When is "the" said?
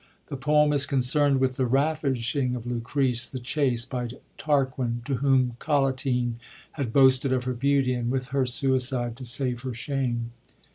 0.29-0.35, 1.57-1.67, 3.29-3.37